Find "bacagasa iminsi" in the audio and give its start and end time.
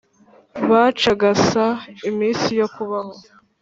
0.69-2.49